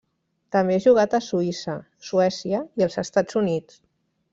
També 0.55 0.77
ha 0.77 0.83
jugat 0.85 1.13
a 1.17 1.19
Suïssa, 1.27 1.77
Suècia 2.09 2.65
i 2.83 2.89
els 2.91 3.01
Estats 3.07 3.41
Units. 3.47 3.83